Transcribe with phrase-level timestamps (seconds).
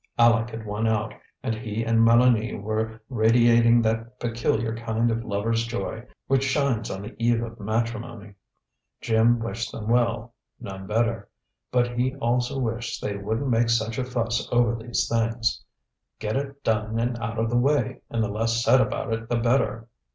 [0.17, 1.13] Aleck had won out,
[1.43, 7.03] and he and Mélanie were radiating that peculiar kind of lover's joy which shines on
[7.03, 8.33] the eve of matrimony.
[8.99, 11.29] Jim wished them well none better
[11.71, 15.63] but he also wished they wouldn't make such a fuss over these things.
[16.17, 19.37] Get it done and out of the way, and the less said about it the
[19.37, 19.87] better.